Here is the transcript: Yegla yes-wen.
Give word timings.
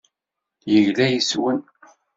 Yegla 0.71 1.05
yes-wen. 1.11 1.59